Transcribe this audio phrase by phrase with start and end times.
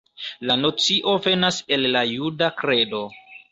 [0.51, 3.07] La nocio venas el la juda kredo.